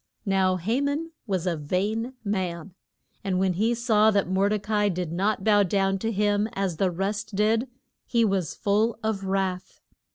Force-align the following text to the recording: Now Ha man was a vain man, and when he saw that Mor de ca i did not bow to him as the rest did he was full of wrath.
Now 0.25 0.57
Ha 0.57 0.81
man 0.81 1.11
was 1.27 1.45
a 1.45 1.55
vain 1.55 2.15
man, 2.23 2.73
and 3.23 3.37
when 3.37 3.53
he 3.53 3.75
saw 3.75 4.09
that 4.09 4.27
Mor 4.27 4.49
de 4.49 4.57
ca 4.57 4.73
i 4.73 4.89
did 4.89 5.11
not 5.11 5.43
bow 5.43 5.61
to 5.61 6.11
him 6.11 6.49
as 6.53 6.77
the 6.77 6.89
rest 6.89 7.35
did 7.35 7.67
he 8.07 8.25
was 8.25 8.55
full 8.55 8.97
of 9.03 9.25
wrath. 9.25 9.79